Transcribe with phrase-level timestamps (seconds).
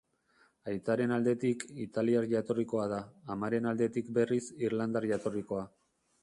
[0.71, 3.03] Aitaren aldetik, italiar jatorrikoa da,
[3.37, 5.69] amaren aldetik berriz, irlandar jatorrikoa.